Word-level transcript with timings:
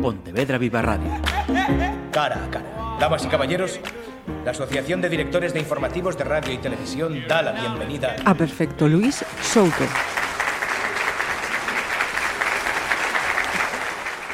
Pontevedra 0.00 0.56
Viva 0.56 0.80
Radio. 0.80 1.10
Cara 2.10 2.44
a 2.44 2.50
cara. 2.50 2.96
Damas 2.98 3.24
y 3.24 3.28
caballeros, 3.28 3.80
la 4.44 4.52
Asociación 4.52 5.00
de 5.00 5.08
Directores 5.08 5.52
de 5.52 5.60
Informativos 5.60 6.16
de 6.16 6.24
Radio 6.24 6.52
y 6.54 6.58
Televisión 6.58 7.22
da 7.28 7.42
la 7.42 7.52
bienvenida 7.52 8.16
a 8.24 8.34
Perfecto 8.34 8.88
Luis 8.88 9.24
Souto. 9.42 9.84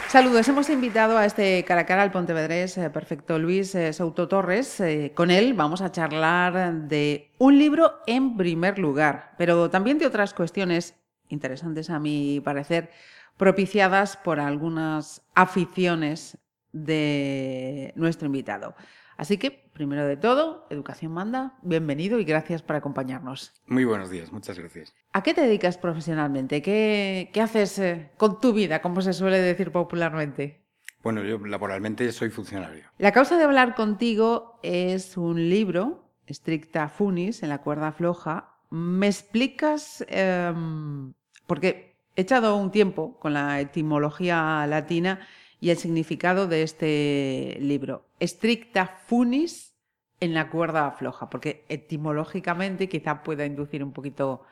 Saludos, 0.09 0.49
hemos 0.49 0.71
invitado 0.71 1.19
a 1.19 1.27
este 1.27 1.65
cara 1.65 1.81
a 1.83 1.87
cara 1.87 2.03
al 2.03 2.13
Pontevedrés 2.13 2.79
eh, 2.79 2.89
Perfecto 2.89 3.39
Luis 3.39 3.75
eh, 3.75 3.93
Souto 3.93 4.29
Torres. 4.29 4.81
Eh, 4.81 5.13
con 5.15 5.31
él 5.31 5.55
vamos 5.55 5.83
a 5.83 5.91
charlar 5.91 6.73
de 6.89 7.33
un 7.39 7.59
libro 7.59 8.01
en 8.07 8.37
primer 8.37 8.79
lugar, 8.79 9.35
pero 9.37 9.69
también 9.69 9.99
de 9.99 10.07
otras 10.07 10.33
cuestiones 10.33 10.95
interesantes 11.29 11.91
a 11.91 11.99
mi 11.99 12.41
parecer, 12.41 12.91
propiciadas 13.37 14.17
por 14.17 14.41
algunas 14.41 15.23
aficiones 15.35 16.39
de 16.73 17.93
nuestro 17.97 18.27
invitado. 18.27 18.75
Así 19.17 19.39
que, 19.39 19.51
primero 19.73 20.07
de 20.07 20.17
todo, 20.17 20.67
Educación 20.69 21.13
Manda, 21.13 21.55
bienvenido 21.63 22.19
y 22.19 22.25
gracias 22.25 22.63
por 22.63 22.77
acompañarnos. 22.77 23.55
Muy 23.67 23.85
buenos 23.85 24.11
días, 24.11 24.31
muchas 24.31 24.59
gracias. 24.59 24.95
¿A 25.13 25.23
qué 25.23 25.33
te 25.33 25.41
dedicas 25.41 25.79
profesionalmente? 25.79 26.61
¿Qué, 26.61 27.31
qué 27.33 27.41
haces 27.41 27.79
eh, 27.79 28.11
con 28.19 28.41
tu 28.41 28.53
vida, 28.53 28.83
como 28.83 29.01
se 29.01 29.15
suele 29.15 29.41
decir 29.41 29.73
popularmente? 29.73 30.67
Bueno, 31.03 31.23
yo 31.23 31.39
laboralmente 31.39 32.11
soy 32.13 32.31
funcionario. 32.31 32.85
La 32.99 33.13
causa 33.13 33.39
de 33.39 33.45
hablar 33.45 33.75
contigo 33.75 34.59
es 34.63 35.17
un 35.17 35.49
libro, 35.49 36.11
Stricta 36.29 36.89
Funis, 36.89 37.43
en 37.43 37.49
la 37.49 37.63
cuerda 37.63 37.93
floja. 37.93 38.59
¿Me 38.71 39.07
explicas? 39.07 40.05
Em, 40.09 41.15
porque 41.47 41.96
he 42.17 42.23
echado 42.23 42.57
un 42.57 42.71
tiempo 42.71 43.19
con 43.21 43.35
la 43.35 43.61
etimología 43.61 44.67
latina 44.67 45.21
y 45.61 45.71
el 45.71 45.77
significado 45.77 46.49
de 46.49 46.63
este 46.63 47.59
libro. 47.61 48.09
Stricta 48.21 48.87
funis 48.87 49.75
en 50.21 50.35
la 50.35 50.51
cuerda 50.51 50.91
floja, 50.93 51.29
porque 51.29 51.65
etimológicamente 51.69 52.89
quizá 52.89 53.23
pueda 53.23 53.45
inducir 53.45 53.85
un 53.85 53.93
poquito... 53.93 54.43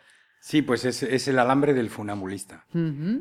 Sí, 0.40 0.60
pues 0.60 0.84
es, 0.84 1.26
el 1.26 1.38
alambre 1.38 1.72
del 1.72 1.88
funambulista. 1.88 2.66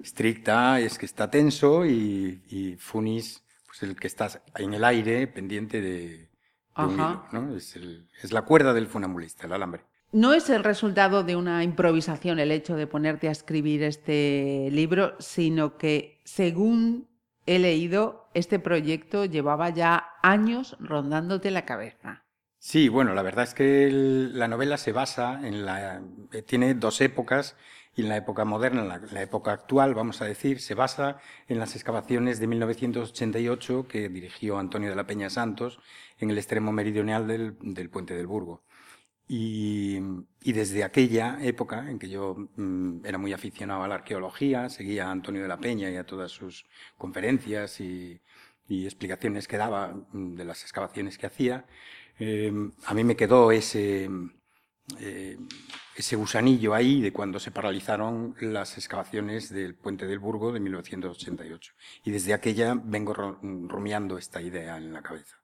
Stricta 0.03 0.81
es 0.81 0.97
que 0.97 1.05
está 1.05 1.31
tenso 1.31 1.85
y, 1.85 2.75
funis, 2.79 3.43
pues 3.65 3.83
el 3.83 3.95
que 3.95 4.07
está 4.07 4.29
en 4.57 4.73
el 4.73 4.83
aire 4.83 5.27
pendiente 5.27 5.79
de, 5.79 6.29
un 6.75 6.93
hilo, 6.93 7.55
Es, 7.55 7.79
es 8.21 8.31
la 8.33 8.41
cuerda 8.41 8.73
del 8.73 8.87
funambulista, 8.87 9.47
el 9.47 9.53
alambre. 9.53 9.85
No 10.13 10.35
es 10.35 10.47
el 10.51 10.63
resultado 10.63 11.23
de 11.23 11.35
una 11.35 11.63
improvisación 11.63 12.37
el 12.37 12.51
hecho 12.51 12.75
de 12.75 12.85
ponerte 12.85 13.29
a 13.29 13.31
escribir 13.31 13.81
este 13.81 14.69
libro, 14.71 15.15
sino 15.17 15.75
que 15.79 16.21
según 16.23 17.07
he 17.47 17.57
leído, 17.57 18.29
este 18.35 18.59
proyecto 18.59 19.25
llevaba 19.25 19.71
ya 19.71 20.05
años 20.21 20.77
rondándote 20.79 21.49
la 21.49 21.65
cabeza. 21.65 22.25
Sí, 22.59 22.89
bueno, 22.89 23.15
la 23.15 23.23
verdad 23.23 23.45
es 23.45 23.55
que 23.55 23.89
la 23.91 24.47
novela 24.47 24.77
se 24.77 24.91
basa 24.91 25.41
en 25.47 25.65
la... 25.65 26.03
Eh, 26.31 26.43
tiene 26.43 26.75
dos 26.75 27.01
épocas 27.01 27.55
y 27.95 28.03
en 28.03 28.09
la 28.09 28.17
época 28.17 28.45
moderna, 28.45 28.81
en 28.81 29.15
la, 29.15 29.21
época 29.23 29.51
actual, 29.51 29.95
vamos 29.95 30.21
a 30.21 30.25
decir, 30.25 30.61
se 30.61 30.75
basa 30.75 31.17
en 31.47 31.57
las 31.57 31.73
excavaciones 31.73 32.39
de 32.39 32.45
1988 32.45 33.87
que 33.87 34.09
dirigió 34.09 34.59
Antonio 34.59 34.91
de 34.91 34.95
la 34.95 35.07
Peña 35.07 35.31
Santos 35.31 35.79
en 36.19 36.29
el 36.29 36.37
extremo 36.37 36.71
meridional 36.71 37.27
del, 37.27 37.57
del 37.61 37.89
Puente 37.89 38.15
del 38.15 38.27
Burgo. 38.27 38.61
Y, 39.35 39.99
desde 40.53 40.83
aquella 40.83 41.39
época 41.41 41.89
en 41.89 41.97
que 41.97 42.07
yo 42.07 42.35
mm, 42.55 43.03
era 43.03 43.17
muy 43.17 43.33
aficionado 43.33 43.81
a 43.81 43.87
la 43.87 43.95
arqueología, 43.95 44.69
seguía 44.69 45.07
a 45.07 45.11
Antonio 45.11 45.41
de 45.41 45.47
la 45.47 45.57
Peña 45.57 45.89
y 45.89 45.95
a 45.95 46.05
todas 46.05 46.31
sus 46.31 46.67
conferencias 46.99 47.79
y, 47.81 48.21
explicaciones 48.69 49.47
que 49.47 49.57
daba 49.57 49.87
mm, 49.87 50.35
de 50.35 50.45
las 50.45 50.61
excavaciones 50.61 51.17
que 51.17 51.25
hacía, 51.25 51.65
em, 52.19 52.71
a 52.85 52.93
mí 52.93 53.03
me 53.03 53.15
quedó 53.15 53.51
ese, 53.51 54.07
eh, 54.99 55.37
ese 55.95 56.15
gusanillo 56.15 56.75
ahí 56.75 57.01
de 57.01 57.11
cuando 57.11 57.39
se 57.39 57.49
paralizaron 57.49 58.35
las 58.39 58.77
excavaciones 58.77 59.49
del 59.49 59.73
Puente 59.73 60.05
del 60.05 60.19
Burgo 60.19 60.51
de 60.51 60.59
1988. 60.59 61.73
Y 62.05 62.11
desde 62.11 62.33
aquella 62.35 62.75
vengo 62.75 63.13
rumiando 63.13 64.17
esta 64.19 64.41
idea 64.41 64.77
en 64.77 64.93
la 64.93 65.01
cabeza. 65.01 65.37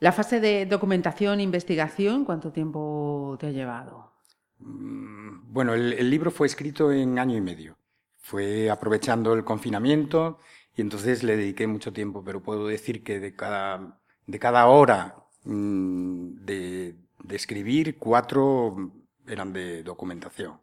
La 0.00 0.12
fase 0.12 0.40
de 0.40 0.66
documentación, 0.66 1.40
investigación, 1.40 2.24
¿cuánto 2.24 2.52
tiempo 2.52 3.36
te 3.40 3.48
ha 3.48 3.50
llevado? 3.50 4.12
Mm, 4.58 5.52
bueno, 5.52 5.74
el, 5.74 6.10
libro 6.10 6.30
fue 6.30 6.46
escrito 6.46 6.92
en 6.92 7.18
año 7.18 7.36
y 7.36 7.40
medio. 7.40 7.76
Fue 8.16 8.70
aprovechando 8.70 9.34
el 9.34 9.44
confinamiento 9.44 10.38
y 10.76 10.82
entonces 10.82 11.22
le 11.24 11.36
dediqué 11.36 11.66
mucho 11.66 11.92
tiempo, 11.92 12.22
pero 12.24 12.42
puedo 12.42 12.68
decir 12.68 13.02
que 13.02 13.18
de 13.18 13.34
cada, 13.34 13.98
de 14.26 14.38
cada 14.38 14.66
hora 14.66 15.16
mm, 15.44 16.44
de, 16.44 16.94
de 17.24 17.36
escribir, 17.36 17.98
cuatro 17.98 18.92
eran 19.26 19.52
de 19.52 19.82
documentación. 19.82 20.60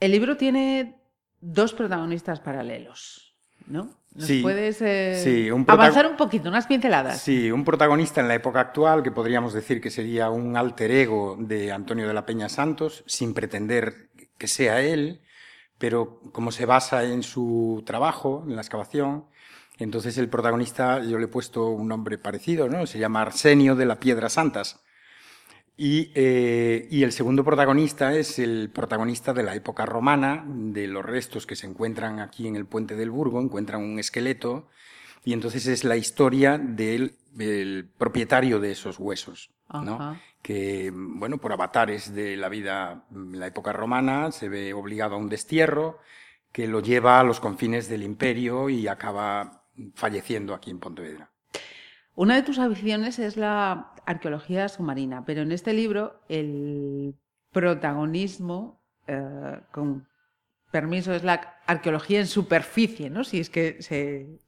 El 0.00 0.12
libro 0.12 0.36
tiene 0.36 0.96
dos 1.40 1.74
protagonistas 1.74 2.40
paralelos, 2.40 3.31
¿no? 3.66 3.90
¿Nos 4.14 4.30
puedes 4.42 4.82
eh, 4.82 5.50
avanzar 5.68 6.06
un 6.06 6.16
poquito, 6.16 6.50
unas 6.50 6.66
pinceladas? 6.66 7.20
Sí, 7.20 7.50
un 7.50 7.64
protagonista 7.64 8.20
en 8.20 8.28
la 8.28 8.34
época 8.34 8.60
actual 8.60 9.02
que 9.02 9.10
podríamos 9.10 9.54
decir 9.54 9.80
que 9.80 9.90
sería 9.90 10.28
un 10.28 10.56
alter 10.56 10.90
ego 10.90 11.36
de 11.38 11.72
Antonio 11.72 12.06
de 12.06 12.12
la 12.12 12.26
Peña 12.26 12.50
Santos, 12.50 13.04
sin 13.06 13.32
pretender 13.32 14.10
que 14.36 14.48
sea 14.48 14.82
él, 14.82 15.22
pero 15.78 16.20
como 16.32 16.52
se 16.52 16.66
basa 16.66 17.04
en 17.04 17.22
su 17.22 17.82
trabajo, 17.86 18.44
en 18.46 18.54
la 18.54 18.60
excavación, 18.60 19.24
entonces 19.78 20.18
el 20.18 20.28
protagonista, 20.28 21.02
yo 21.02 21.18
le 21.18 21.24
he 21.24 21.28
puesto 21.28 21.66
un 21.68 21.88
nombre 21.88 22.18
parecido, 22.18 22.68
¿no? 22.68 22.86
Se 22.86 22.98
llama 22.98 23.22
Arsenio 23.22 23.74
de 23.76 23.86
la 23.86 23.98
Piedra 23.98 24.28
Santas. 24.28 24.82
Eh, 25.78 26.86
y, 26.90 27.02
el 27.02 27.12
segundo 27.12 27.44
protagonista 27.44 28.14
es 28.14 28.38
el 28.38 28.70
protagonista 28.70 29.32
de 29.32 29.42
la 29.42 29.54
época 29.54 29.86
romana, 29.86 30.44
de 30.46 30.86
los 30.86 31.04
restos 31.04 31.46
que 31.46 31.56
se 31.56 31.66
encuentran 31.66 32.20
aquí 32.20 32.46
en 32.46 32.56
el 32.56 32.66
puente 32.66 32.94
del 32.94 33.10
Burgo, 33.10 33.40
encuentran 33.40 33.82
un 33.82 33.98
esqueleto, 33.98 34.68
y 35.24 35.32
entonces 35.32 35.66
es 35.66 35.84
la 35.84 35.96
historia 35.96 36.58
del, 36.58 37.16
propietario 37.96 38.60
de 38.60 38.72
esos 38.72 38.98
huesos, 38.98 39.50
¿no? 39.72 40.18
que, 40.42 40.92
bueno, 40.94 41.38
por 41.38 41.52
avatares 41.52 42.14
de 42.14 42.36
la 42.36 42.48
vida 42.48 43.04
en 43.10 43.38
la 43.38 43.46
época 43.46 43.72
romana, 43.72 44.30
se 44.32 44.48
ve 44.48 44.74
obligado 44.74 45.14
a 45.14 45.18
un 45.18 45.28
destierro 45.28 45.98
que 46.52 46.66
lo 46.66 46.80
lleva 46.80 47.18
a 47.18 47.24
los 47.24 47.40
confines 47.40 47.88
del 47.88 48.02
imperio 48.02 48.68
y 48.68 48.88
acaba 48.88 49.64
falleciendo 49.94 50.54
aquí 50.54 50.70
en 50.70 50.80
Pontevedra. 50.80 51.31
Una 52.14 52.36
de 52.36 52.42
tus 52.42 52.58
aficiones 52.58 53.18
es 53.18 53.36
la 53.36 53.92
arqueología 54.04 54.68
submarina, 54.68 55.24
pero 55.24 55.42
en 55.42 55.52
este 55.52 55.72
libro 55.72 56.20
el 56.28 57.14
protagonismo, 57.52 58.80
eh, 59.06 59.60
con 59.72 60.06
permiso, 60.70 61.12
es 61.12 61.24
la 61.24 61.56
arqueología 61.66 62.20
en 62.20 62.26
superficie, 62.26 63.10
¿no? 63.10 63.24
Si 63.24 63.40
es 63.40 63.50
que 63.50 63.82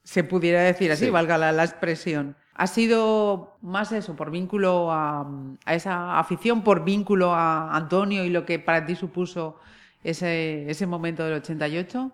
se, 0.02 0.24
pudiera 0.24 0.62
decir 0.62 0.90
así, 0.90 1.10
valga 1.10 1.38
la, 1.38 1.64
expresión. 1.64 2.36
¿Ha 2.54 2.66
sido 2.66 3.56
más 3.60 3.92
eso, 3.92 4.16
por 4.16 4.30
vínculo 4.30 4.90
a, 4.90 5.26
esa 5.66 6.18
afición, 6.18 6.62
por 6.62 6.84
vínculo 6.84 7.34
a 7.34 7.74
Antonio 7.76 8.24
y 8.24 8.30
lo 8.30 8.46
que 8.46 8.58
para 8.58 8.86
ti 8.86 8.94
supuso 8.94 9.58
ese, 10.02 10.70
ese 10.70 10.86
momento 10.86 11.24
del 11.24 11.34
88? 11.34 12.12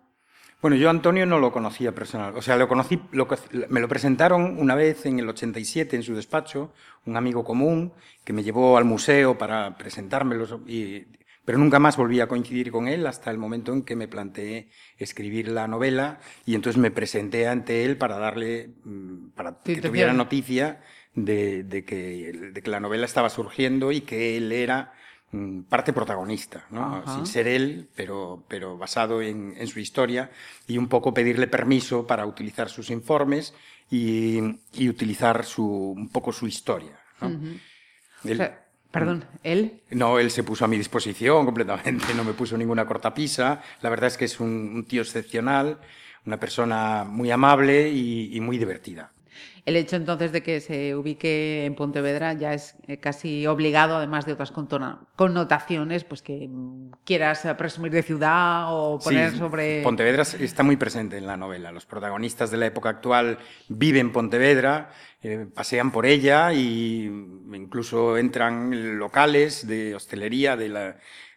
Bueno, 0.63 0.77
yo 0.77 0.91
Antonio 0.91 1.25
no 1.25 1.39
lo 1.39 1.53
conocía 1.53 1.95
personal. 1.95 2.37
O 2.37 2.43
sea, 2.43 2.57
lo 2.57 2.69
conocí, 2.69 3.01
me 3.69 3.81
lo 3.81 3.89
presentaron 3.89 4.59
una 4.59 4.75
vez 4.75 5.07
en 5.07 5.19
el 5.19 5.29
87 5.29 5.97
en 5.97 6.03
su 6.03 6.15
despacho, 6.15 6.73
un 7.07 7.17
amigo 7.17 7.45
común 7.45 7.93
que 8.25 8.35
me 8.35 8.43
llevó 8.43 8.77
al 8.77 8.85
museo 8.85 9.39
para 9.39 9.79
presentármelo, 9.79 10.61
y, 10.67 11.07
pero 11.47 11.57
nunca 11.57 11.79
más 11.79 11.97
volví 11.97 12.21
a 12.21 12.29
coincidir 12.29 12.71
con 12.71 12.89
él 12.89 13.07
hasta 13.07 13.31
el 13.31 13.39
momento 13.39 13.73
en 13.73 13.83
que 13.83 13.97
me 13.97 14.07
planteé 14.07 14.69
escribir 14.99 15.49
la 15.49 15.67
novela 15.67 16.21
y 16.45 16.55
entonces 16.55 16.81
me 16.81 16.91
presenté 16.91 17.49
ante 17.49 17.85
él 17.85 17.97
para 17.97 18.19
darle, 18.19 18.71
mm, 18.85 19.31
para 19.31 19.59
que 19.65 19.81
tuviera 19.81 20.13
noticia 20.13 20.83
de, 21.15 21.85
que, 21.87 22.51
de 22.53 22.63
que 22.63 22.71
la 22.71 22.81
novela 22.81 23.07
estaba 23.07 23.31
surgiendo 23.31 23.93
y 23.93 24.03
que 24.03 24.37
él 24.37 24.53
era 24.53 24.93
parte 25.69 25.93
protagonista, 25.93 26.65
¿no? 26.71 27.05
sin 27.15 27.27
ser 27.27 27.47
él, 27.47 27.89
pero, 27.95 28.43
pero 28.49 28.77
basado 28.77 29.23
en, 29.23 29.55
en, 29.57 29.67
su 29.69 29.79
historia, 29.79 30.31
y 30.67 30.77
un 30.77 30.89
poco 30.89 31.15
pedirle 31.15 31.47
permiso 31.47 32.07
para 32.07 32.27
utilizar 32.27 32.69
sus 32.69 32.91
informes 32.91 33.55
y, 33.91 34.41
y 34.73 34.89
utilizar 34.89 35.45
su, 35.45 35.65
un 35.65 36.09
poco 36.09 36.33
su 36.33 36.49
historia. 36.49 36.99
perdón, 38.91 39.25
¿él? 39.45 39.83
No, 39.91 40.19
él 40.19 40.33
se 40.33 40.43
puso 40.43 40.65
a 40.65 40.69
mi 40.69 40.77
disposición 40.77 41.45
completamente, 41.45 42.13
no 42.15 42.25
me 42.25 42.33
puso 42.33 42.59
ninguna 42.59 42.85
cortapisa. 42.85 43.63
La 43.83 43.91
verdad 43.91 44.09
es 44.09 44.17
que 44.17 44.25
es 44.25 44.41
un, 44.41 44.85
tío 44.89 45.03
excepcional, 45.03 45.79
una 46.27 46.41
persona 46.41 47.05
muy 47.05 47.31
amable 47.31 47.89
y, 47.89 48.37
y 48.37 48.41
muy 48.41 48.59
divertida. 48.59 49.13
El 49.65 49.77
hecho 49.77 49.97
entonces 49.97 50.33
de 50.33 50.43
que 50.43 50.61
se 50.61 50.95
ubique 50.95 51.65
en 51.65 51.75
Pontevedra 51.75 52.33
ya 52.35 52.55
es 52.55 52.77
eh, 52.87 52.99
casi 52.99 53.47
obligado, 53.47 53.97
además 53.97 54.27
de 54.27 54.33
otras 54.33 54.53
connotaciones, 55.17 56.05
pues 56.05 56.23
que 56.23 56.49
mm, 56.49 56.93
quieras 57.05 57.47
presumir 57.59 57.93
de 57.93 58.03
ciudad 58.03 58.67
o 58.69 58.99
poner 58.99 59.37
sobre... 59.37 59.83
Pontevedra 59.83 60.23
está 60.23 60.63
muy 60.63 60.77
presente 60.77 61.19
en 61.19 61.27
la 61.27 61.37
novela. 61.37 61.73
Los 61.73 61.87
protagonistas 61.87 62.51
de 62.51 62.57
la 62.57 62.67
época 62.67 62.89
actual 62.89 63.39
viven 63.69 64.13
Pontevedra, 64.13 64.91
eh, 65.23 65.47
pasean 65.55 65.93
por 65.93 66.07
ella 66.07 66.53
y 66.53 67.05
incluso 67.53 68.17
entran 68.17 68.99
locales 68.99 69.67
de 69.67 69.95
hostelería 69.95 70.57
de 70.57 70.69
la 70.71 70.97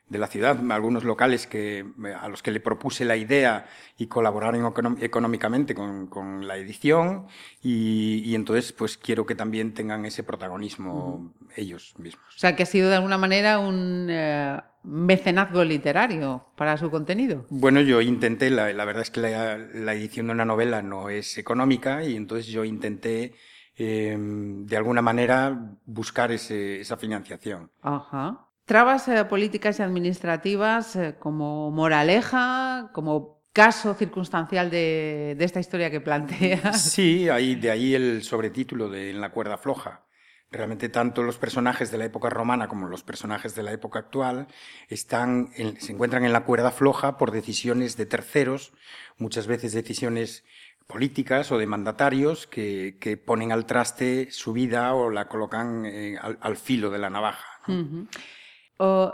de 0.10 0.20
la 0.20 0.28
ciudad, 0.28 0.60
algunos 0.72 1.04
locales 1.04 1.48
que, 1.48 1.86
a 2.20 2.28
los 2.28 2.44
que 2.44 2.52
le 2.52 2.60
propuse 2.60 3.06
la 3.06 3.16
idea 3.16 3.66
y 3.98 4.08
colaboraron 4.08 4.74
económicamente 5.02 5.74
con, 5.74 6.48
la 6.48 6.58
edición 6.58 7.28
y, 7.62 8.36
entonces 8.36 8.74
pues 8.74 8.98
quiero 8.98 9.26
que 9.26 9.36
también 9.36 9.74
tengan 9.74 10.06
ese 10.06 10.24
protagonismo 10.24 11.34
ellos 11.56 11.94
mismos. 11.98 12.26
O 12.36 12.40
sea, 12.40 12.56
que 12.56 12.64
ha 12.64 12.66
sido 12.66 12.90
de 12.90 12.96
alguna 12.96 13.18
manera 13.18 13.60
un 13.60 14.08
eh, 14.10 14.60
mecenazgo 14.84 15.64
literario 15.64 16.46
para 16.56 16.78
su 16.78 16.92
contenido. 16.92 17.46
Bueno, 17.50 17.82
yo 17.82 18.02
intenté, 18.02 18.50
la, 18.50 18.66
verdad 18.86 19.02
es 19.02 19.10
que 19.10 19.22
la, 19.22 19.94
edición 19.94 20.28
de 20.28 20.34
una 20.34 20.46
novela 20.46 20.82
no 20.82 21.10
es 21.10 21.38
económica 21.38 22.04
y 22.04 22.16
entonces 22.16 22.48
yo 22.48 22.66
intenté 22.66 23.34
em, 23.76 24.66
de 24.66 24.78
alguna 24.78 25.02
manera 25.02 25.78
buscar 25.86 26.32
esa 26.32 26.98
financiación. 26.98 27.72
Ajá. 27.82 28.48
Trabas 28.66 29.10
eh, 29.10 29.26
políticas 29.26 29.80
y 29.80 29.84
administrativas 29.84 30.96
eh, 30.96 31.16
como 31.20 31.70
moraleja, 31.70 32.92
como 32.94 33.44
caso 33.52 33.94
circunstancial 33.94 34.70
de, 34.72 35.36
esta 35.40 35.60
historia 35.60 35.92
que 35.92 36.00
planteas. 36.00 36.82
Sí, 36.82 37.28
ahí, 37.30 37.56
de 37.56 37.72
ahí 37.72 37.94
el 37.94 38.24
sobretítulo 38.24 38.90
de 38.90 39.12
En 39.12 39.20
la 39.20 39.32
cuerda 39.32 39.58
floja. 39.58 40.06
Realmente 40.50 40.88
tanto 40.88 41.24
los 41.24 41.38
personajes 41.38 41.92
de 41.92 41.98
la 41.98 42.06
época 42.06 42.30
romana 42.30 42.68
como 42.68 42.88
los 42.88 43.04
personajes 43.04 43.56
de 43.56 43.64
la 43.64 43.72
época 43.72 44.00
actual 44.00 44.48
están 44.88 45.50
se 45.80 45.92
encuentran 45.92 46.26
en 46.26 46.32
la 46.32 46.46
cuerda 46.46 46.70
floja 46.70 47.18
por 47.18 47.32
decisiones 47.32 47.98
de 47.98 48.06
terceros, 48.06 48.72
muchas 49.18 49.48
veces 49.48 49.74
decisiones 49.74 50.44
políticas 50.86 51.52
o 51.52 51.58
de 51.58 51.66
mandatarios 51.66 52.46
que, 52.46 53.20
ponen 53.26 53.52
al 53.52 53.66
traste 53.66 54.30
su 54.30 54.54
vida 54.54 54.94
o 54.94 55.10
la 55.10 55.28
colocan 55.28 55.88
eh, 55.88 56.18
al, 56.20 56.56
filo 56.56 56.92
de 56.92 57.00
la 57.00 57.10
navaja 57.10 57.48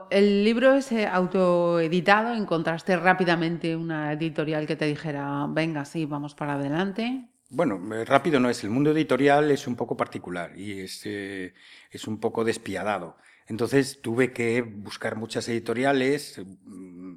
el 0.10 0.44
libro 0.44 0.74
es 0.74 0.92
eh, 0.92 1.06
autoeditado, 1.06 2.34
encontraste 2.34 2.96
rápidamente 2.98 3.76
una 3.76 4.14
editorial 4.14 4.66
que 4.66 4.76
te 4.76 4.86
dijera, 4.86 5.46
venga, 5.50 5.86
sí, 5.86 6.06
vamos 6.06 6.34
para 6.34 6.54
adelante. 6.54 7.28
Bueno, 7.50 7.80
eh, 7.96 8.06
rápido 8.06 8.40
no 8.40 8.50
es. 8.50 8.64
El 8.64 8.70
mundo 8.70 8.92
editorial 8.92 9.52
es 9.52 9.68
un 9.68 9.76
poco 9.76 9.98
particular 9.98 10.58
y 10.58 10.82
es, 10.82 11.02
eh, 11.06 11.54
es 11.92 12.08
un 12.08 12.20
poco 12.20 12.44
despiadado. 12.44 13.18
Entonces 13.48 14.02
tuve 14.02 14.32
que 14.32 14.62
buscar 14.62 15.16
muchas 15.16 15.48
editoriales, 15.50 16.42
mm, 16.64 17.16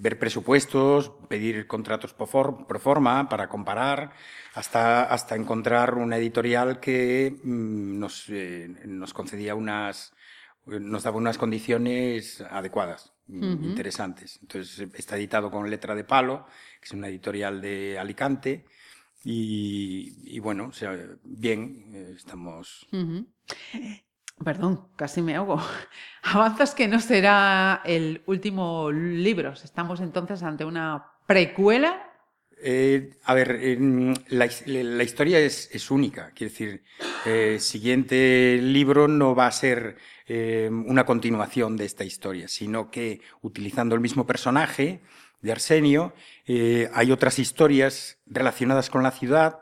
ver 0.00 0.18
presupuestos, 0.18 1.12
pedir 1.28 1.66
contratos 1.66 2.14
pro 2.14 2.26
forma 2.26 3.28
para 3.28 3.48
comparar, 3.48 4.12
hasta, 4.54 5.04
hasta 5.04 5.36
encontrar 5.36 5.94
una 5.94 6.16
editorial 6.16 6.80
que 6.80 7.36
mm, 7.44 7.98
nos, 7.98 8.26
nos 8.86 9.12
concedía 9.12 9.54
unas, 9.54 10.14
nos 10.66 11.02
daba 11.02 11.16
unas 11.16 11.38
condiciones 11.38 12.40
adecuadas, 12.50 13.12
interesantes. 13.28 14.38
Entonces 14.42 14.88
está 14.94 15.16
editado 15.16 15.50
con 15.50 15.68
letra 15.70 15.94
de 15.94 16.04
palo, 16.04 16.46
que 16.80 16.86
es 16.86 16.92
una 16.92 17.08
editorial 17.08 17.60
de 17.60 17.98
Alicante, 17.98 18.64
y, 19.24 20.38
bueno, 20.40 20.68
o 20.68 20.72
sea, 20.72 20.98
bien, 21.22 21.90
eh, 21.94 22.14
estamos... 22.16 22.86
Perdón, 24.44 24.88
casi 24.96 25.22
me 25.22 25.36
ahogo. 25.36 25.62
Avanzas 26.22 26.74
que 26.74 26.88
no 26.88 26.98
será 26.98 27.82
el 27.84 28.22
último 28.26 28.90
libro. 28.90 29.52
Estamos 29.52 30.00
entonces 30.00 30.42
ante 30.42 30.64
una 30.64 31.12
precuela. 31.26 32.08
Eh, 32.64 33.18
a 33.24 33.34
ver, 33.34 33.60
la, 34.28 34.48
la, 34.66 35.02
historia 35.02 35.38
es, 35.38 35.68
es 35.72 35.90
única. 35.90 36.32
Quiero 36.34 36.50
decir, 36.50 36.82
el 37.24 37.60
siguiente 37.60 38.58
libro 38.60 39.06
no 39.06 39.34
va 39.34 39.46
a 39.46 39.52
ser 39.52 39.96
eh, 40.26 40.70
una 40.70 41.04
continuación 41.04 41.76
de 41.76 41.84
esta 41.84 42.04
historia, 42.04 42.48
sino 42.48 42.90
que 42.90 43.20
utilizando 43.40 43.94
el 43.94 44.00
mismo 44.00 44.26
personaje 44.26 45.00
de 45.40 45.52
Arsenio, 45.52 46.14
eh, 46.46 46.88
hay 46.94 47.10
otras 47.10 47.38
historias 47.38 48.18
relacionadas 48.26 48.90
con 48.90 49.02
la 49.02 49.10
ciudad 49.10 49.60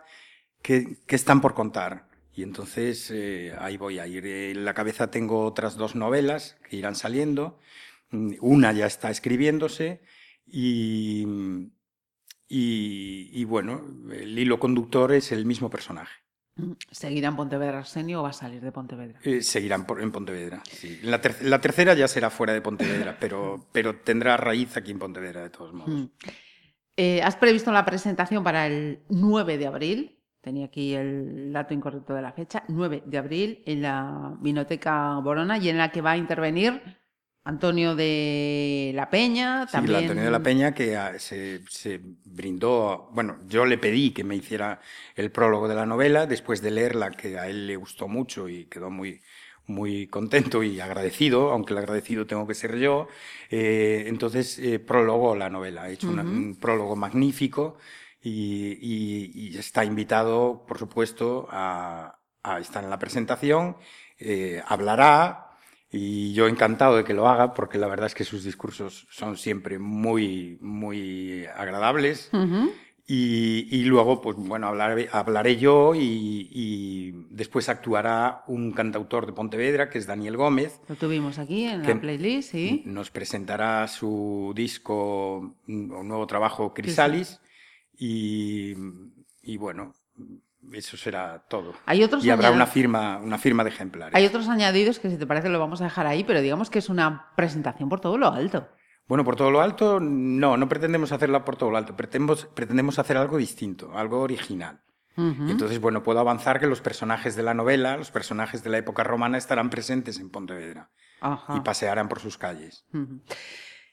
que, 0.62 0.98
están 1.08 1.40
por 1.40 1.54
contar. 1.54 2.08
Y 2.34 2.42
entonces 2.42 3.10
eh, 3.10 3.54
ahí 3.58 3.76
voy 3.76 3.98
a 3.98 4.06
ir. 4.06 4.26
En 4.26 4.64
la 4.64 4.74
cabeza 4.74 5.10
tengo 5.10 5.44
otras 5.44 5.76
dos 5.76 5.94
novelas 5.94 6.56
que 6.68 6.76
irán 6.76 6.94
saliendo. 6.94 7.58
Una 8.40 8.72
ya 8.72 8.86
está 8.86 9.10
escribiéndose 9.10 10.02
y, 10.46 11.26
y 12.48 13.44
bueno, 13.44 13.82
el 14.12 14.38
hilo 14.38 14.58
conductor 14.58 15.12
es 15.12 15.32
el 15.32 15.46
mismo 15.46 15.70
personaje. 15.70 16.19
¿Seguirá 16.90 17.28
en 17.28 17.36
Pontevedra 17.36 17.78
Arsenio 17.78 18.20
o 18.20 18.22
va 18.22 18.30
a 18.30 18.32
salir 18.32 18.60
de 18.60 18.72
Pontevedra? 18.72 19.18
Eh, 19.22 19.42
seguirán 19.42 19.86
en 20.00 20.12
Pontevedra, 20.12 20.62
sí. 20.64 21.00
La, 21.02 21.20
tercera 21.20 21.94
ya 21.94 22.08
será 22.08 22.30
fuera 22.30 22.52
de 22.52 22.60
Pontevedra, 22.60 23.16
pero, 23.20 23.66
pero 23.72 23.96
tendrá 23.96 24.36
raíz 24.36 24.76
aquí 24.76 24.90
en 24.90 24.98
Pontevedra 24.98 25.42
de 25.42 25.50
todos 25.50 25.72
modos. 25.72 26.08
Eh, 26.96 27.22
¿Has 27.22 27.36
previsto 27.36 27.72
la 27.72 27.84
presentación 27.84 28.44
para 28.44 28.66
el 28.66 29.00
9 29.08 29.58
de 29.58 29.66
abril? 29.66 30.18
Tenía 30.40 30.66
aquí 30.66 30.94
el 30.94 31.52
dato 31.52 31.74
incorrecto 31.74 32.14
de 32.14 32.22
la 32.22 32.32
fecha. 32.32 32.64
9 32.68 33.02
de 33.06 33.18
abril 33.18 33.62
en 33.66 33.82
la 33.82 34.36
Vinoteca 34.40 35.18
Borona 35.18 35.58
y 35.58 35.68
en 35.68 35.78
la 35.78 35.90
que 35.90 36.00
va 36.00 36.12
a 36.12 36.16
intervenir 36.16 36.99
Antonio 37.44 37.96
de 37.96 38.92
la 38.94 39.08
Peña, 39.08 39.66
también. 39.66 39.98
Sí, 39.98 40.04
Antonio 40.04 40.24
de 40.24 40.30
la 40.30 40.42
Peña 40.42 40.74
que 40.74 40.96
ah, 40.96 41.18
se, 41.18 41.60
brindó, 42.24 43.08
bueno, 43.12 43.38
yo 43.46 43.64
le 43.64 43.78
pedí 43.78 44.10
que 44.10 44.24
me 44.24 44.36
hiciera 44.36 44.80
el 45.16 45.30
prólogo 45.30 45.66
de 45.66 45.74
la 45.74 45.86
novela 45.86 46.26
después 46.26 46.60
de 46.60 46.70
leerla, 46.70 47.10
que 47.10 47.38
a 47.38 47.48
él 47.48 47.66
le 47.66 47.76
gustó 47.76 48.08
mucho 48.08 48.48
y 48.48 48.66
quedó 48.66 48.90
muy, 48.90 49.22
muy 49.66 50.06
contento 50.08 50.62
y 50.62 50.80
agradecido, 50.80 51.50
aunque 51.50 51.72
el 51.72 51.78
agradecido 51.78 52.26
tengo 52.26 52.46
que 52.46 52.54
ser 52.54 52.76
yo. 52.76 53.08
Eh, 53.50 54.04
entonces, 54.06 54.58
eh, 54.58 54.78
prologó 54.78 55.34
la 55.34 55.48
novela, 55.48 55.84
ha 55.84 55.90
hecho 55.90 56.10
un 56.10 56.58
prólogo 56.60 56.94
magnífico 56.94 57.78
y, 58.22 59.56
está 59.56 59.84
invitado, 59.84 60.64
por 60.66 60.78
supuesto, 60.78 61.48
a, 61.50 62.18
estar 62.60 62.84
en 62.84 62.90
la 62.90 62.98
presentación. 62.98 63.76
Eh, 64.18 64.62
hablará, 64.66 65.49
y 65.92 66.32
yo 66.34 66.46
encantado 66.46 66.96
de 66.96 67.04
que 67.04 67.14
lo 67.14 67.28
haga, 67.28 67.52
porque 67.54 67.78
la 67.78 67.88
verdad 67.88 68.06
es 68.06 68.14
que 68.14 68.24
sus 68.24 68.44
discursos 68.44 69.08
son 69.10 69.36
siempre 69.36 69.78
muy, 69.78 70.56
muy 70.60 71.46
agradables. 71.46 72.30
y, 73.06 73.82
luego, 73.84 74.20
pues 74.20 74.36
bueno, 74.36 74.68
hablaré, 74.68 75.08
hablaré 75.10 75.56
yo 75.56 75.94
y, 75.96 77.26
después 77.30 77.68
actuará 77.68 78.44
un 78.46 78.70
cantautor 78.70 79.26
de 79.26 79.32
Pontevedra, 79.32 79.90
que 79.90 79.98
es 79.98 80.06
Daniel 80.06 80.36
Gómez. 80.36 80.80
Lo 80.88 80.94
tuvimos 80.94 81.38
aquí 81.40 81.64
en 81.64 81.82
la 81.82 82.00
playlist, 82.00 82.52
sí. 82.52 82.82
Nos 82.84 83.10
presentará 83.10 83.88
su 83.88 84.52
disco, 84.54 85.56
un 85.66 86.08
nuevo 86.08 86.26
trabajo, 86.28 86.72
Crisalis. 86.72 87.40
Y, 87.98 88.74
y 89.42 89.56
bueno, 89.56 89.94
eso 90.72 90.96
será 90.96 91.44
todo. 91.48 91.74
Hay 91.86 92.02
otros 92.02 92.24
y 92.24 92.30
habrá 92.30 92.50
una 92.50 92.66
firma, 92.66 93.18
una 93.18 93.38
firma 93.38 93.64
de 93.64 93.70
ejemplares. 93.70 94.14
Hay 94.14 94.26
otros 94.26 94.48
añadidos 94.48 94.98
que 94.98 95.10
si 95.10 95.16
te 95.16 95.26
parece 95.26 95.48
lo 95.48 95.58
vamos 95.58 95.80
a 95.80 95.84
dejar 95.84 96.06
ahí, 96.06 96.24
pero 96.24 96.40
digamos 96.40 96.70
que 96.70 96.78
es 96.78 96.88
una 96.88 97.32
presentación 97.36 97.88
por 97.88 98.00
todo 98.00 98.18
lo 98.18 98.28
alto. 98.28 98.68
Bueno, 99.08 99.24
por 99.24 99.34
todo 99.34 99.50
lo 99.50 99.60
alto, 99.60 99.98
no, 100.00 100.56
no 100.56 100.68
pretendemos 100.68 101.10
hacerla 101.10 101.44
por 101.44 101.56
todo 101.56 101.70
lo 101.70 101.78
alto, 101.78 101.96
pretendemos, 101.96 102.46
pretendemos 102.46 102.98
hacer 103.00 103.16
algo 103.16 103.38
distinto, 103.38 103.90
algo 103.96 104.20
original. 104.20 104.82
Entonces, 105.16 105.80
bueno, 105.80 106.02
puedo 106.02 106.18
avanzar 106.20 106.60
que 106.60 106.66
los 106.66 106.80
personajes 106.80 107.36
de 107.36 107.42
la 107.42 107.52
novela, 107.52 107.98
los 107.98 108.10
personajes 108.10 108.62
de 108.62 108.70
la 108.70 108.78
época 108.78 109.04
romana 109.04 109.36
estarán 109.36 109.68
presentes 109.68 110.18
en 110.18 110.30
Pontevedra 110.30 110.90
y 111.54 111.60
pasearán 111.60 112.08
por 112.08 112.20
sus 112.20 112.38
calles. 112.38 112.86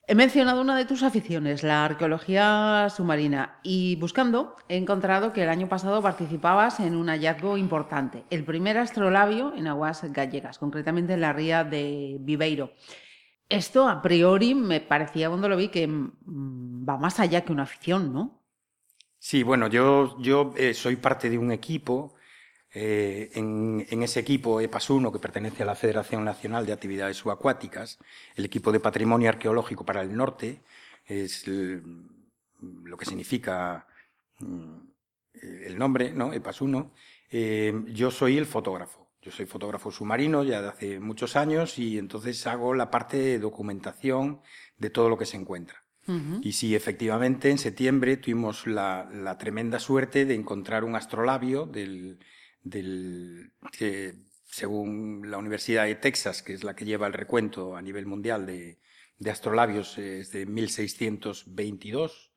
He 0.09 0.15
mencionado 0.15 0.61
una 0.61 0.77
de 0.77 0.85
tus 0.85 1.03
aficiones, 1.03 1.63
la 1.63 1.83
arqueología 1.83 2.87
submarina, 2.89 3.59
y 3.61 3.97
buscando 3.97 4.55
he 4.69 4.77
encontrado 4.77 5.33
que 5.33 5.43
el 5.43 5.49
año 5.49 5.67
pasado 5.67 6.01
participabas 6.01 6.79
en 6.79 6.95
un 6.95 7.09
hallazgo 7.09 7.57
importante, 7.57 8.23
el 8.29 8.45
primer 8.45 8.77
astrolabio 8.77 9.53
en 9.53 9.67
aguas 9.67 10.01
gallegas, 10.13 10.59
concretamente 10.59 11.15
en 11.15 11.19
la 11.19 11.33
ría 11.33 11.65
de 11.65 12.15
Viveiro. 12.21 12.71
Esto 13.49 13.89
a 13.89 14.01
priori 14.01 14.55
me 14.55 14.79
parecía 14.79 15.27
cuando 15.27 15.49
lo 15.49 15.57
vi 15.57 15.67
que 15.67 15.85
mm, 15.87 16.87
va 16.87 16.95
más 16.95 17.19
allá 17.19 17.43
que 17.43 17.51
una 17.51 17.63
afición, 17.63 18.13
¿no? 18.13 18.45
Sí, 19.19 19.43
bueno, 19.43 19.67
yo, 19.67 20.15
eh, 20.55 20.73
soy 20.73 20.95
parte 20.95 21.29
de 21.29 21.37
un 21.37 21.51
equipo 21.51 22.13
eh, 22.79 23.31
en, 23.33 24.03
ese 24.03 24.19
equipo 24.19 24.61
EPAS-1, 24.61 25.11
que 25.11 25.17
pertenece 25.17 25.63
a 25.63 25.65
la 25.65 25.73
Federación 25.73 26.23
Nacional 26.23 26.63
de 26.63 26.73
Actividades 26.73 27.17
Subacuáticas, 27.17 27.97
el 28.35 28.45
equipo 28.45 28.71
de 28.71 28.79
Patrimonio 28.79 29.29
Arqueológico 29.29 29.83
para 29.83 30.03
el 30.03 30.15
Norte, 30.15 30.61
es 31.07 31.47
lo 31.47 32.97
que 32.97 33.05
significa 33.05 33.87
mm, 34.37 34.77
el 35.33 35.75
nombre, 35.75 36.11
¿no? 36.13 36.31
EPAS-1. 36.33 36.91
Eh, 37.31 37.73
yo 37.87 38.11
soy 38.11 38.37
el 38.37 38.45
fotógrafo. 38.45 39.09
Yo 39.23 39.31
soy 39.31 39.47
fotógrafo 39.47 39.89
submarino 39.89 40.43
ya 40.43 40.61
de 40.61 40.67
hace 40.67 40.99
muchos 40.99 41.35
años 41.35 41.79
y 41.79 41.97
entonces 41.97 42.45
hago 42.45 42.75
la 42.75 42.91
parte 42.91 43.17
de 43.17 43.39
documentación 43.39 44.41
de 44.77 44.91
todo 44.91 45.09
lo 45.09 45.17
que 45.17 45.25
se 45.25 45.37
encuentra. 45.37 45.83
Y 46.41 46.53
sí, 46.53 46.73
efectivamente, 46.73 47.49
en 47.49 47.57
septiembre 47.57 48.15
tuvimos 48.15 48.65
la, 48.65 49.35
tremenda 49.37 49.77
suerte 49.77 50.25
de 50.25 50.35
encontrar 50.35 50.85
un 50.85 50.95
astrolabio 50.95 51.65
del, 51.65 52.19
del 52.69 53.51
que, 53.71 54.15
según 54.45 55.29
la 55.29 55.37
Universidad 55.37 55.85
de 55.85 55.95
Texas, 55.95 56.41
que 56.41 56.53
es 56.53 56.63
la 56.63 56.75
que 56.75 56.85
lleva 56.85 57.07
el 57.07 57.13
recuento 57.13 57.75
a 57.75 57.81
nivel 57.81 58.05
mundial 58.05 58.45
de, 58.45 58.79
de 59.19 59.31
astrolabios, 59.31 59.97
es 59.97 60.31
de 60.31 60.45
1622. 60.45 62.31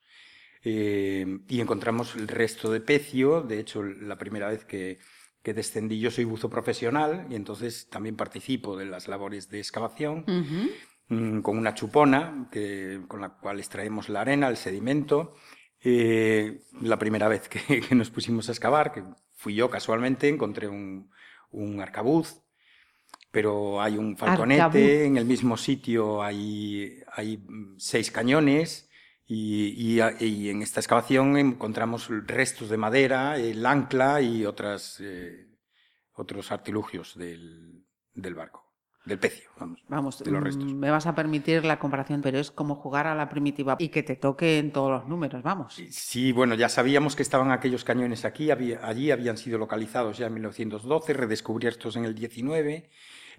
Eh, 0.62 1.38
y 1.48 1.60
encontramos 1.60 2.14
el 2.16 2.28
resto 2.28 2.70
de 2.70 2.80
pecio. 2.80 3.42
De 3.42 3.58
hecho, 3.58 3.82
la 3.82 4.18
primera 4.18 4.48
vez 4.48 4.64
que, 4.64 4.98
que, 5.42 5.54
descendí, 5.54 5.98
yo 6.00 6.10
soy 6.10 6.24
buzo 6.24 6.50
profesional 6.50 7.26
y 7.30 7.34
entonces 7.34 7.88
también 7.88 8.16
participo 8.16 8.76
de 8.76 8.86
las 8.86 9.08
labores 9.08 9.48
de 9.48 9.58
excavación. 9.58 10.24
Con 11.08 11.58
una 11.58 11.74
chupona 11.74 12.48
que, 12.52 13.00
con 13.08 13.20
la 13.20 13.30
cual 13.30 13.58
extraemos 13.58 14.08
la 14.08 14.20
arena, 14.20 14.48
el 14.48 14.56
sedimento. 14.56 15.34
Eh, 15.82 16.60
la 16.82 16.98
primera 16.98 17.26
vez 17.26 17.48
que, 17.48 17.82
nos 17.94 18.10
pusimos 18.10 18.48
a 18.48 18.52
excavar, 18.52 18.92
que 18.92 19.02
fui 19.40 19.54
yo 19.54 19.70
casualmente, 19.70 20.28
encontré 20.28 20.68
un, 20.68 21.10
un 21.50 21.80
arcabuz, 21.80 22.42
pero 23.30 23.80
hay 23.80 23.96
un 23.96 24.14
falconete, 24.16 25.06
en 25.06 25.16
el 25.16 25.24
mismo 25.24 25.56
sitio 25.56 26.22
hay, 26.22 27.02
hay 27.12 27.42
seis 27.78 28.10
cañones. 28.10 28.86
Y, 29.26 30.00
y, 30.18 30.50
en 30.50 30.60
esta 30.60 30.80
excavación 30.80 31.36
encontramos 31.38 32.08
restos 32.26 32.68
de 32.68 32.76
madera, 32.76 33.38
el 33.38 33.64
ancla 33.64 34.20
y 34.20 34.44
otras, 34.44 34.98
eh, 35.00 35.46
otros 36.14 36.50
artilugios 36.50 37.16
del, 37.16 37.86
del 38.12 38.34
barco 38.34 38.69
del 39.10 39.18
pecio, 39.18 39.50
vamos, 39.58 39.80
vamos 39.88 40.18
de 40.18 40.30
los 40.30 40.42
restos. 40.42 40.72
Me 40.72 40.90
vas 40.90 41.06
a 41.06 41.14
permitir 41.14 41.64
la 41.64 41.78
comparación, 41.78 42.22
pero 42.22 42.38
es 42.38 42.50
como 42.50 42.76
jugar 42.76 43.06
a 43.06 43.14
la 43.14 43.28
primitiva 43.28 43.76
y 43.78 43.88
que 43.88 44.02
te 44.02 44.16
toque 44.16 44.58
en 44.58 44.72
todos 44.72 44.90
los 44.90 45.08
números, 45.08 45.42
vamos. 45.42 45.80
Sí, 45.90 46.32
bueno, 46.32 46.54
ya 46.54 46.68
sabíamos 46.68 47.16
que 47.16 47.22
estaban 47.22 47.50
aquellos 47.50 47.84
cañones 47.84 48.24
aquí, 48.24 48.50
allí 48.50 49.10
habían 49.10 49.36
sido 49.36 49.58
localizados 49.58 50.16
ya 50.16 50.26
en 50.26 50.34
1912, 50.34 51.12
redescubiertos 51.12 51.96
en 51.96 52.04
el 52.06 52.14
19. 52.14 52.88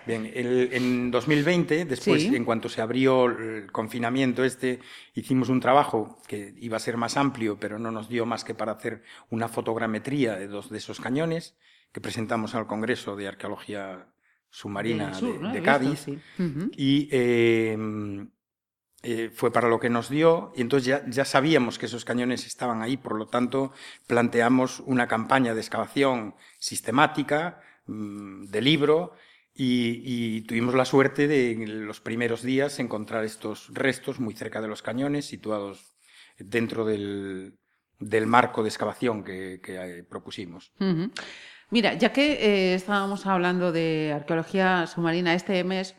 Bien, 0.05 0.29
en 0.33 1.11
2020, 1.11 1.85
después, 1.85 2.23
en 2.23 2.43
cuanto 2.43 2.69
se 2.69 2.81
abrió 2.81 3.25
el 3.25 3.71
confinamiento 3.71 4.43
este, 4.43 4.79
hicimos 5.13 5.49
un 5.49 5.59
trabajo 5.59 6.17
que 6.27 6.55
iba 6.59 6.77
a 6.77 6.79
ser 6.79 6.97
más 6.97 7.17
amplio, 7.17 7.59
pero 7.59 7.77
no 7.77 7.91
nos 7.91 8.09
dio 8.09 8.25
más 8.25 8.43
que 8.43 8.55
para 8.55 8.71
hacer 8.71 9.03
una 9.29 9.47
fotogrametría 9.47 10.35
de 10.37 10.47
dos 10.47 10.71
de 10.71 10.79
esos 10.79 10.99
cañones 10.99 11.55
que 11.91 12.01
presentamos 12.01 12.55
al 12.55 12.65
Congreso 12.65 13.15
de 13.15 13.27
Arqueología 13.27 14.07
submarina 14.51 15.11
de, 15.53 15.61
Cádiz. 15.63 16.05
Y 16.77 17.09
em, 17.11 18.29
eh, 19.01 19.31
fue 19.33 19.51
para 19.51 19.67
lo 19.67 19.79
que 19.79 19.89
nos 19.89 20.09
dio. 20.09 20.53
Y 20.55 20.61
entonces 20.61 20.85
ya, 20.85 21.03
ya, 21.09 21.25
sabíamos 21.25 21.79
que 21.79 21.87
esos 21.87 22.05
cañones 22.05 22.45
estaban 22.45 22.83
ahí, 22.83 22.97
por 22.97 23.15
lo 23.17 23.27
tanto 23.27 23.71
planteamos 24.05 24.81
una 24.81 25.07
campaña 25.07 25.55
de 25.55 25.61
excavación 25.61 26.35
sistemática, 26.59 27.61
mm, 27.87 28.45
de 28.45 28.61
libro, 28.61 29.13
y, 29.53 30.41
tuvimos 30.41 30.73
la 30.73 30.85
suerte 30.85 31.27
de 31.27 31.51
en 31.51 31.85
los 31.85 31.99
primeros 31.99 32.41
días 32.41 32.79
encontrar 32.79 33.25
estos 33.25 33.73
restos 33.73 34.19
muy 34.19 34.33
cerca 34.33 34.61
de 34.61 34.67
los 34.67 34.81
cañones, 34.81 35.25
situados 35.25 35.93
dentro 36.37 36.85
del, 36.85 37.57
del 37.99 38.27
marco 38.27 38.63
de 38.63 38.69
excavación 38.69 39.23
que, 39.23 39.61
eh, 39.63 40.03
propusimos. 40.09 40.71
Mira, 41.71 41.93
ya 41.93 42.11
que 42.11 42.33
eh, 42.33 42.73
estábamos 42.73 43.25
hablando 43.25 43.71
de 43.71 44.11
arqueología 44.13 44.87
submarina, 44.87 45.33
este 45.33 45.63
mes 45.63 45.95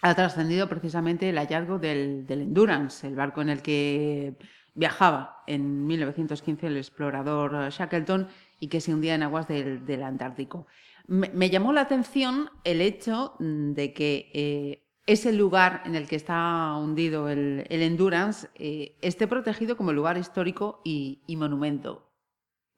ha 0.00 0.14
trascendido 0.14 0.68
precisamente 0.68 1.28
el 1.28 1.36
hallazgo 1.36 1.80
del, 1.80 2.24
Endurance, 2.28 3.08
el 3.08 3.16
barco 3.16 3.42
en 3.42 3.48
el 3.48 3.60
que 3.60 4.36
viajaba 4.74 5.42
en 5.48 5.84
1915 5.84 6.68
el 6.68 6.76
explorador 6.76 7.70
Shackleton 7.70 8.28
y 8.60 8.68
que 8.68 8.80
se 8.80 8.94
hundía 8.94 9.16
en 9.16 9.24
aguas 9.24 9.48
del, 9.48 10.02
Antártico. 10.04 10.68
Me, 11.08 11.50
llamó 11.50 11.72
la 11.72 11.80
atención 11.80 12.48
el 12.62 12.80
hecho 12.80 13.34
mm, 13.40 13.72
de 13.72 13.92
que 13.92 14.30
eh, 14.32 14.86
ese 15.06 15.32
lugar 15.32 15.82
en 15.86 15.96
el 15.96 16.06
que 16.06 16.14
está 16.14 16.76
hundido 16.76 17.28
el, 17.28 17.66
Endurance 17.68 18.48
eh, 18.54 18.96
esté 19.02 19.26
protegido 19.26 19.76
como 19.76 19.92
lugar 19.92 20.18
histórico 20.18 20.82
y 20.84 21.36
monumento 21.36 22.05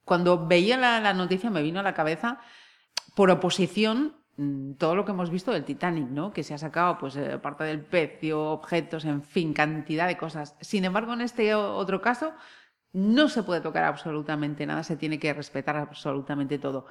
cuando 0.09 0.47
veía 0.47 0.77
la, 0.77 1.15
noticia 1.15 1.51
me 1.51 1.63
vino 1.63 1.79
a 1.79 1.85
la 1.85 1.95
cabeza, 1.95 2.41
por 3.15 3.31
oposición, 3.31 4.17
mm, 4.37 4.73
todo 4.73 4.97
lo 4.97 5.05
que 5.05 5.13
hemos 5.13 5.31
visto 5.31 5.53
del 5.53 5.65
Titanic, 5.65 6.09
¿no? 6.09 6.33
Que 6.33 6.43
se 6.43 6.55
ha 6.55 6.59
sacado, 6.59 6.99
pues, 6.99 7.15
eh, 7.17 7.39
parte 7.39 7.65
del 7.65 7.81
pecio, 7.81 8.43
objetos, 8.51 9.05
en 9.05 9.23
fin, 9.23 9.53
cantidad 9.55 10.09
de 10.09 10.17
cosas. 10.17 10.57
Sin 10.61 10.85
embargo, 10.85 11.13
en 11.13 11.21
este 11.21 11.55
otro 11.55 12.01
caso, 12.01 12.33
no 12.93 13.29
se 13.29 13.43
puede 13.45 13.61
tocar 13.61 13.85
absolutamente 13.85 14.67
nada, 14.67 14.83
se 14.83 14.97
tiene 14.97 15.19
que 15.19 15.33
respetar 15.33 15.77
absolutamente 15.77 16.59
todo. 16.59 16.87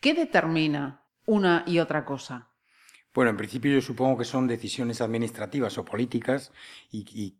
¿Qué 0.00 0.14
determina 0.14 1.02
una 1.26 1.62
y 1.66 1.78
otra 1.78 2.04
cosa? 2.04 2.48
Bueno, 3.14 3.30
en 3.30 3.36
principio 3.36 3.72
yo 3.72 3.82
supongo 3.82 4.16
que 4.16 4.24
son 4.24 4.48
decisiones 4.48 5.02
administrativas 5.02 5.76
o 5.76 5.84
políticas 5.84 6.50
y, 6.90 7.36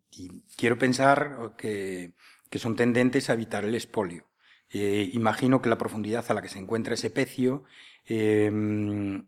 quiero 0.55 0.77
pensar 0.77 1.55
que, 1.57 2.13
son 2.53 2.75
tendentes 2.75 3.29
a 3.29 3.33
evitar 3.33 3.65
el 3.65 3.73
expolio. 3.73 4.25
Eh, 4.73 5.11
imagino 5.13 5.61
que 5.61 5.69
la 5.69 5.77
profundidad 5.77 6.25
a 6.29 6.33
la 6.33 6.41
que 6.41 6.49
se 6.49 6.59
encuentra 6.59 6.95
ese 6.95 7.09
pecio 7.11 7.63
em, 8.05 9.23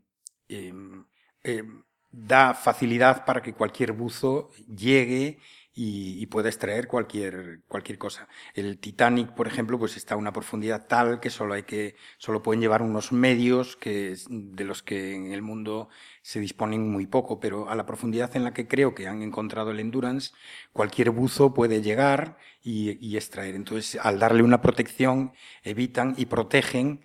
em, 0.49 1.05
em, 1.43 1.83
da 2.11 2.53
facilidad 2.55 3.25
para 3.25 3.41
que 3.41 3.53
cualquier 3.53 3.93
buzo 3.93 4.49
llegue 4.67 5.39
y, 5.77 6.25
pueda 6.27 6.47
extraer 6.47 6.87
cualquier, 6.87 7.59
cualquier 7.67 7.97
cosa. 7.97 8.29
El 8.53 8.77
Titanic, 8.77 9.31
por 9.33 9.45
ejemplo, 9.45 9.77
pues 9.77 9.97
está 9.97 10.13
a 10.13 10.17
una 10.17 10.31
profundidad 10.31 10.87
tal 10.87 11.19
que 11.19 11.29
solo 11.29 11.53
hay 11.53 11.63
que, 11.63 11.95
solo 12.17 12.41
pueden 12.41 12.61
llevar 12.61 12.81
unos 12.81 13.11
medios 13.11 13.75
que, 13.75 14.15
de 14.29 14.63
los 14.63 14.83
que 14.83 15.13
en 15.13 15.33
el 15.33 15.41
mundo 15.41 15.89
se 16.21 16.39
disponen 16.39 16.89
muy 16.89 17.07
poco, 17.07 17.41
pero 17.41 17.69
a 17.69 17.75
la 17.75 17.85
profundidad 17.85 18.35
en 18.37 18.45
la 18.45 18.53
que 18.53 18.67
creo 18.67 18.95
que 18.95 19.07
han 19.07 19.21
encontrado 19.21 19.71
el 19.71 19.81
Endurance, 19.81 20.31
cualquier 20.71 21.09
buzo 21.09 21.53
puede 21.53 21.81
llegar 21.81 22.37
y, 22.63 23.15
extraer. 23.17 23.53
Entonces, 23.53 23.99
al 24.01 24.17
darle 24.17 24.43
una 24.43 24.61
protección, 24.61 25.33
evitan 25.61 26.15
y 26.17 26.25
protegen, 26.25 27.01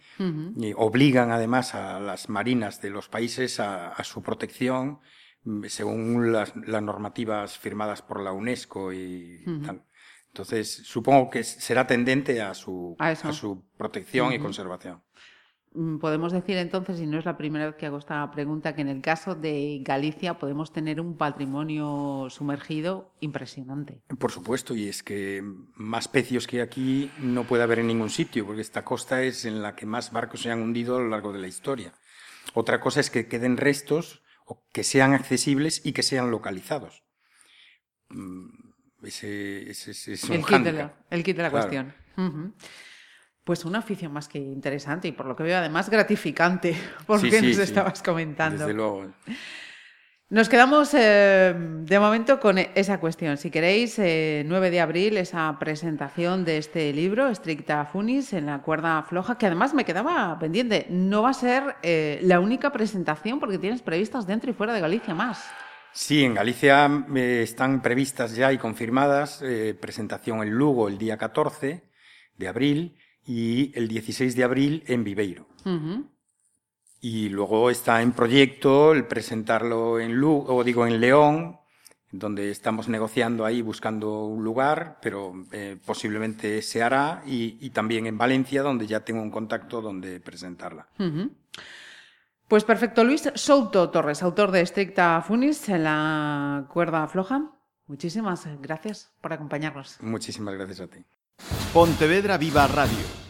y 0.57 0.73
obligan 0.77 1.33
además 1.33 1.75
a 1.75 1.99
las 1.99 2.29
marinas 2.29 2.81
de 2.81 2.91
los 2.91 3.09
países 3.09 3.59
a 3.59 4.03
su 4.05 4.23
protección, 4.23 5.01
según 5.69 6.33
las, 6.33 6.55
normativas 6.57 7.59
firmadas 7.59 8.03
por 8.03 8.21
la 8.23 8.33
UNESCO 8.33 8.93
y 8.93 9.45
tal. 9.65 9.85
Entonces, 10.29 10.83
supongo 10.85 11.29
que 11.29 11.43
será 11.43 11.87
tendente 11.87 12.41
a 12.41 12.55
su, 12.55 12.95
a, 12.99 13.15
su 13.15 13.65
protección 13.77 14.33
y 14.33 14.39
conservación. 14.39 15.03
Mm, 15.73 15.99
podemos 15.99 16.33
decir 16.33 16.57
entonces, 16.57 17.01
y 17.01 17.07
no 17.07 17.19
es 17.19 17.25
la 17.25 17.37
primera 17.37 17.67
vez 17.67 17.77
que 17.77 17.87
hago 17.87 17.99
esta 17.99 18.29
pregunta, 18.31 18.75
que 18.75 18.83
en 18.83 18.89
el 18.89 19.03
caso 19.03 19.35
de 19.35 19.81
Galicia 19.83 20.39
podemos 20.39 20.73
tener 20.73 21.01
un 21.01 21.17
patrimonio 21.17 22.27
sumergido 22.29 23.13
impresionante. 23.21 24.03
Por 24.19 24.33
supuesto, 24.33 24.75
y 24.75 24.89
es 24.89 25.03
que 25.03 25.45
más 25.75 26.09
pecios 26.09 26.47
que 26.47 26.63
aquí 26.63 27.11
no 27.21 27.45
puede 27.45 27.63
haber 27.63 27.81
en 27.81 27.89
ningún 27.89 28.11
sitio, 28.11 28.47
porque 28.47 28.63
esta 28.63 28.85
costa 28.85 29.23
es 29.23 29.45
en 29.45 29.63
la 29.63 29.77
que 29.77 29.87
más 29.87 30.13
barcos 30.13 30.43
se 30.43 30.51
han 30.51 30.61
hundido 30.61 30.97
a 30.97 31.01
lo 31.01 31.09
largo 31.09 31.33
de 31.33 31.39
la 31.41 31.49
historia. 31.49 31.93
Otra 32.55 32.81
cosa 32.81 33.01
es 33.01 33.11
que 33.11 33.29
queden 33.29 33.57
restos 33.57 34.23
que 34.73 34.85
sean 34.85 35.13
accesibles 35.13 35.81
y 35.85 35.93
que 35.93 36.03
sean 36.03 36.31
localizados. 36.31 37.03
Mm, 38.09 38.49
ese, 39.03 39.71
es 39.71 39.87
el, 40.31 40.45
kit 40.45 40.63
de 40.63 40.73
la, 40.73 40.95
el, 41.11 41.23
kit 41.23 41.37
de 41.37 41.43
la, 41.43 41.51
cuestión. 41.51 41.95
Pues 43.45 43.65
una 43.65 43.79
afición 43.79 44.13
más 44.13 44.29
que 44.29 44.39
interesante 44.39 45.09
y 45.09 45.13
por 45.13 45.27
lo 45.27 45.35
que 45.35 45.43
veo 45.43 45.57
además 45.59 45.89
gratificante, 45.89 46.77
porque 47.07 47.41
nos 47.43 47.59
estabas 47.59 48.03
comentando. 48.03 48.59
Desde 48.59 48.75
luego. 48.75 49.13
Nos 50.31 50.49
quedamos 50.49 50.95
eh, 50.95 51.53
de 51.57 51.99
momento 51.99 52.39
con 52.39 52.57
esa 52.57 53.01
cuestión. 53.01 53.37
Si 53.37 53.51
queréis, 53.51 53.99
9 53.99 54.05
eh, 54.05 54.71
de 54.71 54.81
abril, 54.81 55.17
esa 55.17 55.59
presentación 55.59 56.45
de 56.45 56.59
este 56.59 56.93
libro, 56.93 57.35
Stricta 57.35 57.85
Funis, 57.87 58.33
en 58.33 58.47
la 58.47 58.63
cuerda 58.63 59.03
floja, 59.03 59.37
que 59.37 59.47
además 59.47 59.75
me 59.75 59.85
quedaba 59.85 60.39
pendiente. 60.39 60.87
No 60.89 61.23
va 61.23 61.31
a 61.31 61.35
ser 61.35 61.75
eh, 61.83 62.21
la 62.23 62.39
única 62.39 62.71
presentación 62.71 63.41
porque 63.41 63.59
tienes 63.59 63.83
previstas 63.83 64.25
dentro 64.25 64.49
y 64.49 64.55
fuera 64.55 64.73
de 64.73 64.81
Galicia 64.81 65.15
más. 65.15 65.51
Sí, 65.93 66.23
en 66.23 66.35
Galicia 66.35 66.89
están 67.13 67.83
previstas 67.83 68.37
ya 68.37 68.53
y 68.53 68.59
confirmadas 68.59 69.43
presentación 69.81 70.45
en 70.45 70.51
Lugo 70.51 70.87
el 70.87 70.97
día 70.97 71.17
14 71.19 71.91
de 72.37 72.49
abril 72.49 72.97
y 73.25 73.77
el 73.77 73.89
16 73.89 74.37
de 74.37 74.45
abril 74.45 74.85
en 74.87 75.03
Viveiro. 75.03 75.49
Y 77.01 77.31
luego 77.31 77.71
está 77.71 78.03
en 78.03 78.13
proyecto 78.13 78.93
el 78.93 79.07
presentarlo 79.07 79.99
en 79.99 80.15
Lugo, 80.15 80.55
o 80.55 80.65
digo 80.65 80.87
en 80.87 81.01
León, 81.01 81.59
donde 82.13 82.51
estamos 82.51 82.89
negociando 82.89 83.45
ahí 83.45 83.63
buscando 83.63 84.25
un 84.25 84.45
lugar, 84.45 84.99
pero 85.01 85.33
eh, 85.53 85.79
posiblemente 85.85 86.61
se 86.63 86.83
hará, 86.83 87.23
y, 87.25 87.71
también 87.71 88.07
en 88.07 88.19
Valencia, 88.19 88.63
donde 88.63 88.87
ya 88.87 89.01
tengo 89.01 89.23
un 89.23 89.31
contacto 89.31 89.81
donde 89.81 90.21
presentarla. 90.21 90.89
Pues 92.49 92.65
perfecto, 92.65 93.05
Luis 93.05 93.31
Souto 93.35 93.91
Torres, 93.91 94.23
autor 94.23 94.51
de 94.51 94.61
Estricta 94.61 95.23
Funis 95.23 95.69
en 95.69 95.85
la 95.85 96.67
cuerda 96.69 97.07
floja. 97.07 97.53
Muchísimas 97.87 98.47
gracias 98.61 99.13
por 99.21 99.33
acompañarnos. 99.33 99.99
Muchísimas 100.01 100.55
gracias 100.55 100.81
a 100.81 100.87
ti. 100.89 101.05
Pontevedra 101.73 102.39
Viva 102.39 102.67
Radio. 102.67 103.30